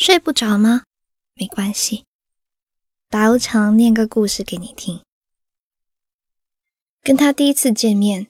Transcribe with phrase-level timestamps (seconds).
[0.00, 0.84] 睡不着吗？
[1.34, 2.06] 没关系，
[3.10, 5.00] 白无常念个故事给你听。
[7.02, 8.28] 跟他第一次见面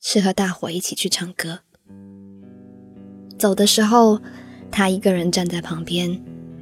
[0.00, 1.58] 是和大伙一起去唱歌，
[3.38, 4.22] 走的时候
[4.70, 6.18] 他一个人站在旁边，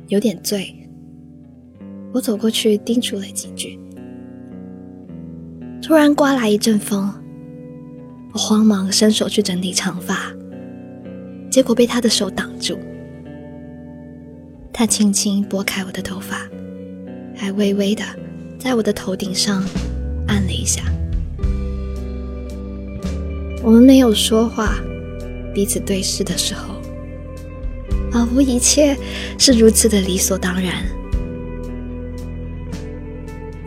[0.08, 0.76] 有点醉。
[2.12, 3.78] 我走过去叮嘱了几句，
[5.80, 7.08] 突然刮来一阵风，
[8.32, 10.34] 我慌忙伸手去整理长发。
[11.52, 12.76] 结果被他的手挡住，
[14.80, 16.48] 他轻轻拨开我的头发，
[17.36, 18.02] 还微微的
[18.58, 19.62] 在我的头顶上
[20.26, 20.80] 按了一下。
[23.62, 24.76] 我们没有说话，
[25.52, 26.76] 彼此对视的时候，
[28.10, 28.96] 仿佛一切
[29.38, 30.82] 是如此的理所当然。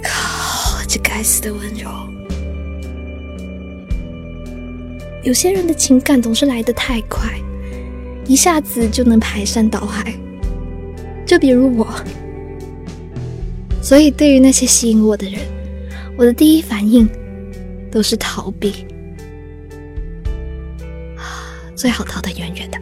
[0.01, 1.91] 靠，这该死的温柔！
[5.21, 7.29] 有些人的情感总是来得太快。
[8.25, 10.11] 一下子就能排山倒海，
[11.25, 11.87] 就比如我。
[13.81, 15.41] 所以，对于那些吸引我的人，
[16.17, 17.07] 我的第一反应
[17.91, 18.85] 都是逃避，
[21.75, 22.79] 最好逃得远远的。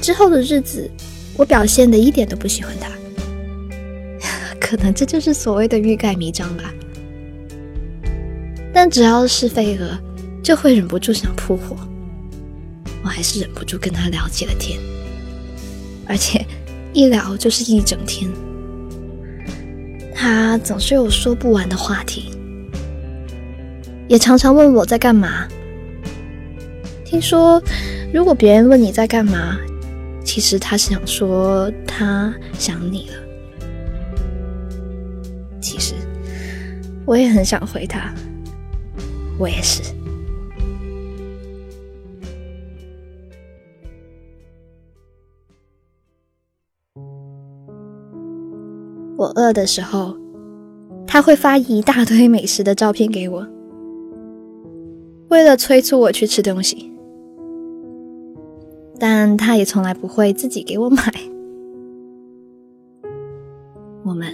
[0.00, 0.90] 之后的日子，
[1.36, 2.90] 我表现的一点都不喜欢他，
[4.58, 6.72] 可能这就是所谓的欲盖弥彰吧。
[8.72, 9.98] 但只要是飞蛾，
[10.42, 11.76] 就会忍不住想扑火。
[13.02, 14.78] 我还是忍不住跟他聊起了天，
[16.06, 16.44] 而且
[16.92, 18.30] 一聊就是一整天。
[20.14, 22.30] 他总是有说不完的话题，
[24.08, 25.46] 也常常问我在干嘛。
[27.04, 27.62] 听说，
[28.12, 29.58] 如果别人问你在干嘛，
[30.24, 33.14] 其实他是想说他想你了。
[35.60, 35.94] 其实，
[37.04, 38.12] 我也很想回他，
[39.38, 39.82] 我也是。
[49.16, 50.16] 我饿的时候，
[51.06, 53.46] 他会发一大堆美食的照片给我，
[55.28, 56.90] 为了催促我去吃东西。
[58.98, 61.02] 但他也从来不会自己给我买。
[64.04, 64.26] 我们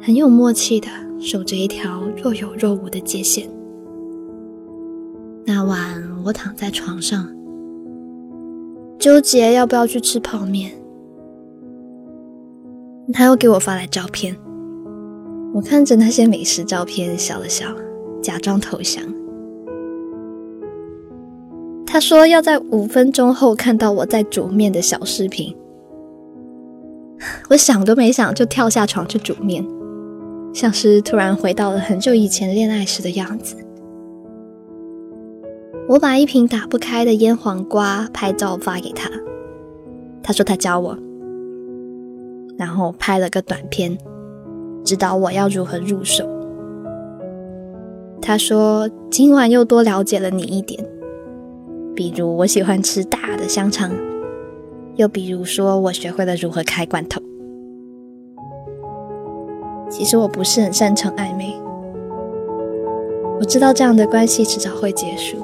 [0.00, 3.48] 很有默契的守着一条若有若无的界限。
[5.44, 7.28] 那晚我躺在床上，
[8.98, 10.72] 纠结要不要去吃泡面。
[13.12, 14.36] 他又给我发来照片，
[15.54, 17.66] 我看着那些美食照片笑了笑，
[18.22, 19.02] 假装投降。
[21.86, 25.56] 他说要在五分钟后看到我在煮面的小视频。
[27.48, 29.66] 我想都没想就跳下床去煮面，
[30.52, 33.56] 像是突然回到了很久以前恋爱时的样子。
[35.88, 39.08] 我把一瓶打不开的腌黄瓜拍照发给他，
[40.22, 40.98] 他说他教我。
[42.58, 43.96] 然后拍了个短片，
[44.82, 46.26] 指导我要如何入手。
[48.22, 50.82] 他说：“今晚又多了解了你一点，
[51.94, 53.92] 比如我喜欢吃大的香肠，
[54.96, 57.20] 又比如说我学会了如何开罐头。
[59.90, 61.54] 其实我不是很擅长暧昧，
[63.38, 65.36] 我知道这样的关系迟早会结束。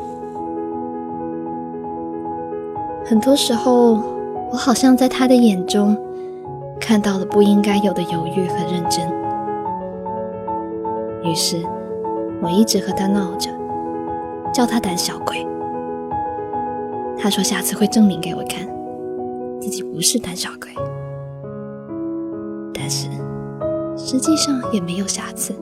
[3.05, 4.03] 很多时候，
[4.51, 5.97] 我好像在他的眼中。”
[6.85, 9.09] 看到了不应该有的犹豫和认真，
[11.23, 11.57] 于是
[12.43, 13.49] 我一直和他闹着，
[14.53, 15.47] 叫他胆小鬼。
[17.17, 18.67] 他说下次会证明给我看，
[19.61, 20.71] 自己不是胆小鬼。
[22.75, 23.07] 但是
[23.97, 25.55] 实际上也没有下次。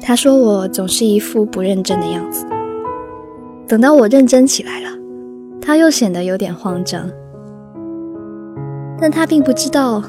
[0.00, 2.46] 他说我总是一副不认真的样子，
[3.68, 4.88] 等到我认真起来了，
[5.60, 7.08] 他又显得有点慌张。
[9.00, 10.02] 但他并不知道，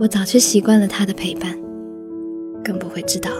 [0.00, 1.56] 我早就习惯了他的陪伴，
[2.64, 3.30] 更不会知道，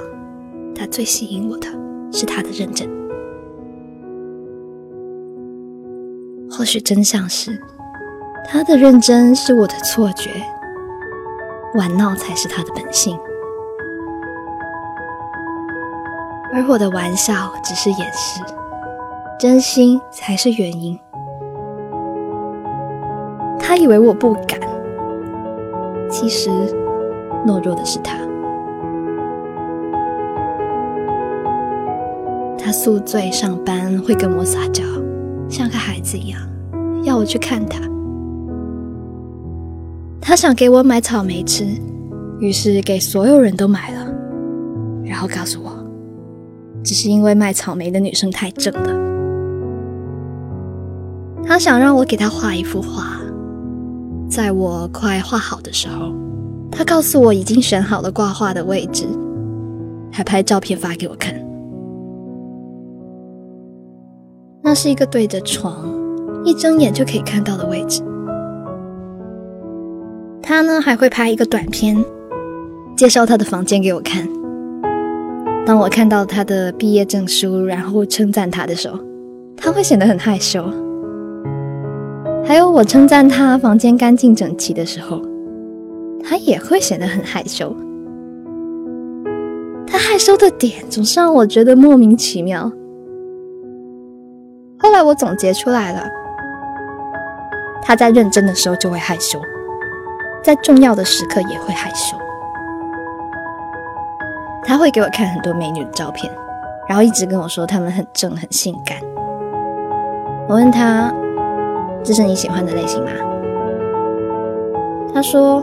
[0.74, 1.66] 他最吸引我的
[2.12, 2.88] 是他的认真。
[6.48, 7.58] 或许真相是，
[8.48, 10.30] 他的认真是我的错觉，
[11.74, 13.18] 玩闹才是他的本性，
[16.52, 18.40] 而我的玩笑只是掩饰，
[19.40, 20.96] 真心才是原因。
[23.74, 24.60] 他以为我不敢，
[26.10, 26.50] 其实
[27.46, 28.18] 懦弱的是他。
[32.58, 34.84] 他宿醉上班会跟我撒娇，
[35.48, 36.38] 像个孩子一样，
[37.02, 37.80] 要我去看他。
[40.20, 41.64] 他想给我买草莓吃，
[42.40, 44.06] 于是给所有人都买了，
[45.02, 45.72] 然后告诉我，
[46.84, 49.00] 只是因为卖草莓的女生太正了。
[51.42, 53.18] 他想让我给他画一幅画，
[54.32, 56.10] 在我快画好的时候，
[56.70, 59.04] 他告诉我已经选好了挂画的位置，
[60.10, 61.34] 还拍照片发给我看。
[64.62, 65.86] 那是一个对着床，
[66.46, 68.02] 一睁眼就可以看到的位置。
[70.40, 72.02] 他呢还会拍一个短片，
[72.96, 74.26] 介绍他的房间给我看。
[75.66, 78.98] 当我看到他的毕业证书，然后称赞他的时候，
[79.58, 80.64] 他会显得很害羞。
[82.44, 85.22] 还有我称赞他房间干净整齐的时候，
[86.24, 87.74] 他也会显得很害羞。
[89.86, 92.70] 他害羞的点总是让我觉得莫名其妙。
[94.78, 96.02] 后来我总结出来了，
[97.82, 99.40] 他在认真的时候就会害羞，
[100.42, 102.16] 在重要的时刻也会害羞。
[104.64, 106.32] 他会给我看很多美女的照片，
[106.88, 108.98] 然后一直跟我说她们很正很性感。
[110.48, 111.12] 我问他
[112.02, 113.10] ：“这是你喜欢的类型吗？”
[115.14, 115.62] 他说：“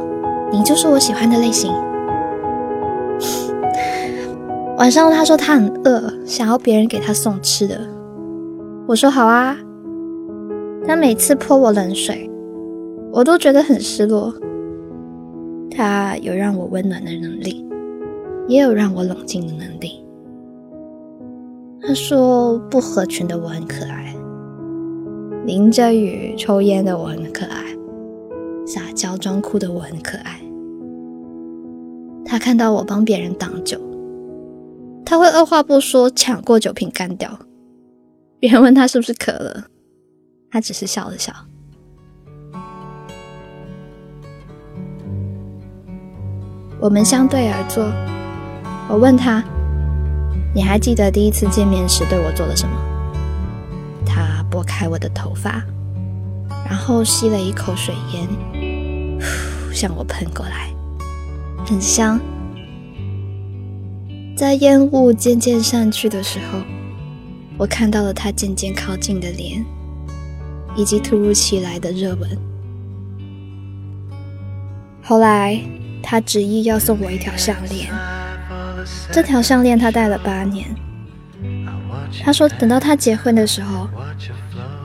[0.51, 1.71] 你就是我喜欢的类型。
[4.77, 7.79] ”晚上他说他很饿，想要别人给他送吃的。
[8.87, 9.57] 我说：“好啊。”
[10.87, 12.29] 他每次泼我冷水，
[13.11, 14.33] 我都觉得很失落。
[15.69, 17.65] 他有让我温暖的能力。
[18.47, 20.03] 也有让我冷静的能力。
[21.79, 24.11] 他说不合群的我很可爱，
[25.45, 27.63] 淋着雨抽烟的我很可爱，
[28.67, 30.39] 撒娇装哭的我很可爱。
[32.25, 33.79] 他看到我帮别人挡酒，
[35.03, 37.39] 他会二话不说抢过酒瓶干掉。
[38.39, 39.65] 别人问他是不是渴了，
[40.51, 41.33] 他只是笑了笑。
[46.79, 47.83] 我们相对而坐。
[48.87, 49.43] 我问他
[50.55, 52.73] ：“你还记得第一次见面时对我做了什么？”
[54.49, 55.63] 拨开我的头发，
[56.65, 59.19] 然后吸了一口水烟，
[59.73, 60.73] 向我喷过来，
[61.65, 62.19] 很香。
[64.35, 66.59] 在烟雾渐渐散去的时候，
[67.57, 69.63] 我看到了他渐渐靠近的脸，
[70.75, 72.29] 以及突如其来的热吻。
[75.03, 75.61] 后来，
[76.01, 77.91] 他执意要送我一条项链。
[79.11, 80.65] 这条项链他戴了八年。
[82.23, 83.87] 他说等到他结婚的时候，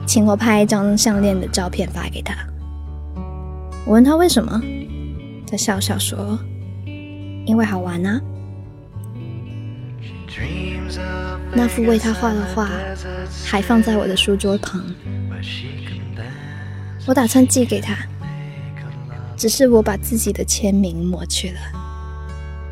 [0.05, 2.35] 请我拍一张项链的照片发给他。
[3.85, 4.61] 我问他为什么，
[5.49, 6.39] 他笑笑说
[7.45, 8.21] ：“因为好玩啊。”
[11.53, 12.69] 那幅为他画的画
[13.45, 14.83] 还放在我的书桌旁，
[17.05, 17.95] 我打算寄给他，
[19.37, 21.59] 只是我把自己的签名抹去了。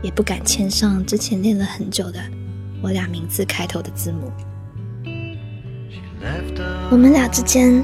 [0.01, 2.19] 也不敢签上之前练了很久的
[2.83, 4.31] 我俩名字开头的字母。
[6.91, 7.83] 我们俩之间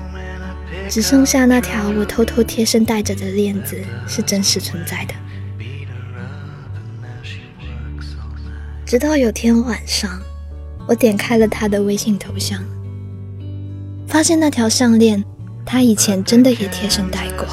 [0.89, 5.15] 只剩下那条我偷偷贴身戴着的链子是真实存在的。
[8.85, 10.19] 直到有天晚上，
[10.87, 12.63] 我点开了他的微信头像，
[14.07, 15.23] 发现那条项链
[15.65, 17.47] 他以前真的也贴身戴过，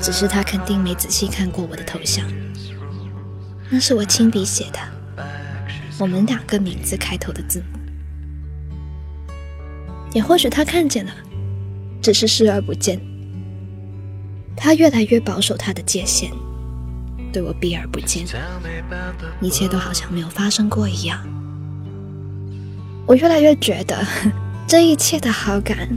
[0.00, 2.24] 只是他肯定没仔细看过我的头像。
[3.68, 4.78] 那是我亲笔写的，
[5.98, 7.78] 我们两个名字开头的字母。
[10.12, 11.12] 也或许他看见了，
[12.00, 13.00] 只是视而不见。
[14.56, 16.30] 他越来越保守他的界限，
[17.32, 18.24] 对我避而不见，
[19.40, 21.18] 一切都好像没有发生过一样。
[23.06, 24.06] 我越来越觉得，
[24.68, 25.88] 这一切的好感，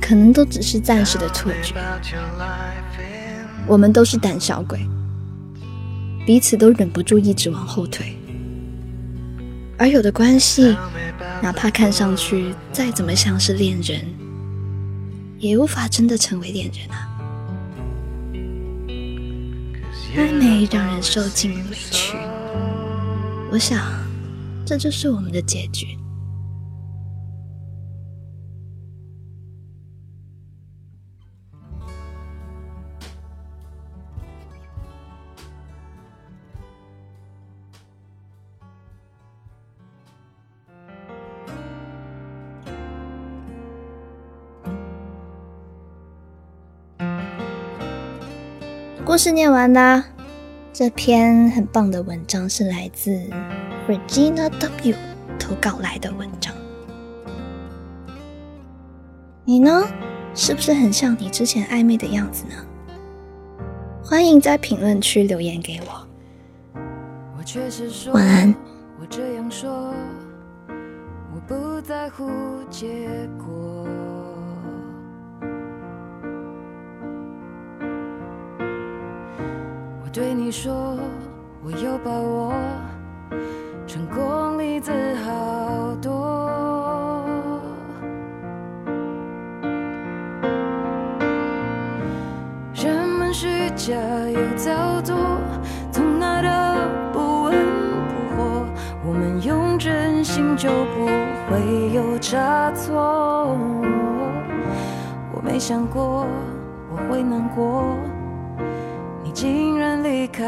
[0.00, 1.74] 可能都只是暂时的错觉。
[3.66, 4.80] 我们都是胆小鬼。
[6.26, 8.16] 彼此都忍不住一直往后退，
[9.80, 10.76] 而有的关系，
[11.40, 14.04] 哪怕看上去再怎么像是恋人，
[15.38, 17.08] 也无法真的成为恋人啊！
[20.14, 22.14] 暧昧让人受尽委屈，
[23.50, 23.82] 我想，
[24.66, 25.96] 这就是我们的结局。
[49.04, 50.04] 故事念完啦，
[50.72, 53.10] 这篇很棒的文章是来自
[53.88, 54.94] Regina W
[55.38, 56.54] 投稿来的文章。
[59.44, 59.82] 你呢？
[60.32, 62.54] 是不是很像你之前暧昧的样子呢？
[64.04, 66.06] 欢迎在评论区留言给我。
[68.12, 68.54] 晚安。
[71.32, 72.30] 我不在乎
[72.70, 73.69] 结果。
[80.12, 80.98] 对你说，
[81.62, 82.52] 我有把握，
[83.86, 84.90] 成功例子
[85.24, 87.30] 好多。
[92.74, 95.16] 人们虚假又造作，
[95.92, 96.48] 从来都
[97.12, 97.54] 不温
[98.08, 98.66] 不火。
[99.06, 101.06] 我们用真心就不
[101.48, 103.56] 会有差错。
[105.32, 106.26] 我没想过
[106.90, 107.94] 我会难过。
[109.40, 110.44] 竟然离开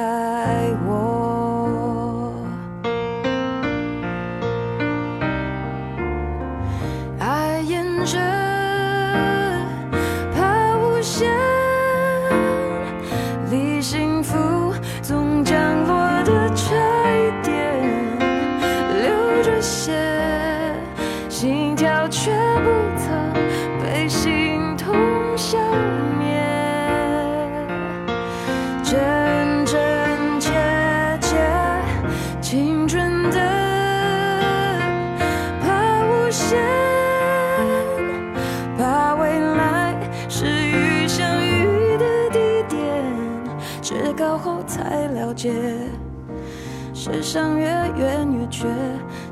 [0.87, 2.35] 我，
[7.19, 8.19] 爱沿着
[10.37, 11.33] 怕无限，
[13.51, 14.37] 离幸福
[15.01, 16.75] 总降落的差
[17.17, 17.81] 一点，
[19.01, 19.91] 流着血，
[21.31, 22.31] 心跳却
[22.61, 22.69] 不
[22.99, 23.09] 曾
[23.83, 24.95] 被心痛
[25.35, 25.59] 消。
[45.43, 45.53] 才了解，
[46.95, 48.69] 世上越远越缺，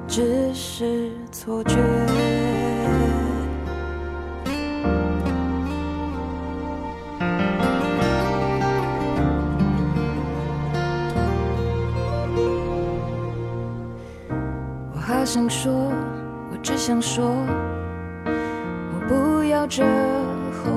[0.08, 1.76] 只是错觉。
[14.92, 15.72] 我好想说，
[16.50, 17.24] 我只想说，
[18.24, 20.70] 我不要这后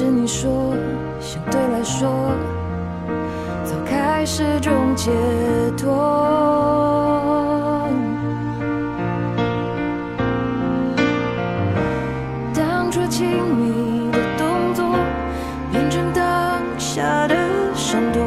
[0.00, 0.50] 是你说，
[1.20, 2.08] 相对来说，
[3.66, 5.10] 早开始种解
[5.76, 5.92] 脱。
[12.54, 14.96] 当初亲密的动作，
[15.70, 17.36] 变成当下的
[17.74, 18.22] 闪躲，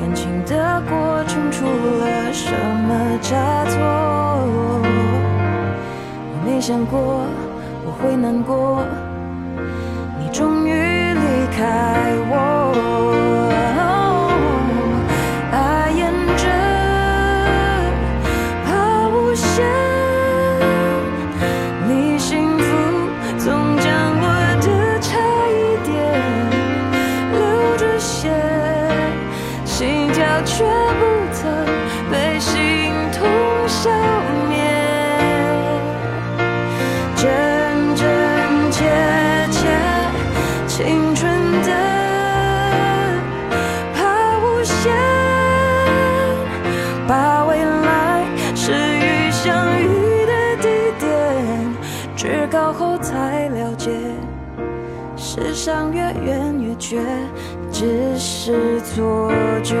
[0.00, 3.78] 感情的过程出了什么差错？
[6.32, 7.24] 我没想过
[7.86, 8.82] 我会难过，
[10.18, 11.01] 你终于
[11.56, 11.60] 开
[12.28, 12.32] 我。
[15.52, 16.00] 爱沿
[16.36, 16.44] 着
[18.66, 18.68] 怕
[19.08, 19.62] 无限，
[21.86, 22.64] 你幸福
[23.38, 23.84] 总降
[24.20, 24.24] 落
[24.60, 25.10] 的差
[25.50, 25.52] 一
[25.86, 25.92] 点，
[27.32, 27.36] 流
[27.76, 28.30] 着血，
[29.64, 30.64] 心跳却
[30.98, 31.00] 不
[31.32, 31.40] 曾
[32.10, 32.54] 被心
[33.12, 33.20] 痛
[33.68, 33.90] 消
[55.64, 56.98] 上越远越觉，
[57.70, 59.30] 只是错
[59.62, 59.76] 觉。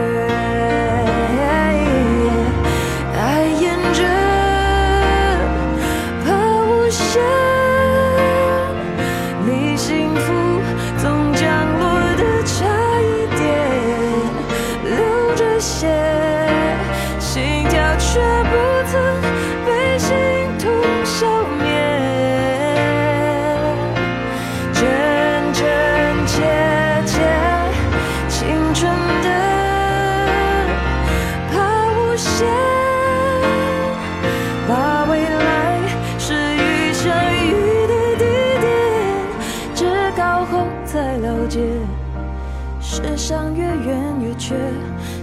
[44.52, 44.58] 却，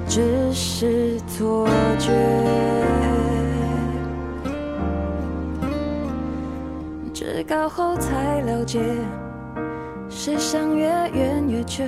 [0.08, 1.68] 只是错
[2.00, 2.12] 觉。
[7.14, 8.80] 至高后才了解，
[10.10, 11.88] 世上越远越缺，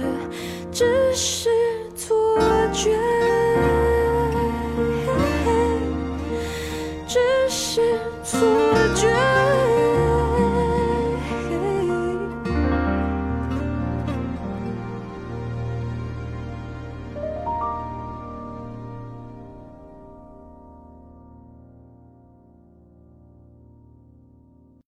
[0.71, 1.49] 只是
[1.95, 2.37] 错
[2.71, 2.91] 觉，